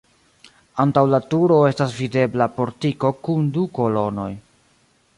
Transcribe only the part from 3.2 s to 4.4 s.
kun du kolonoj.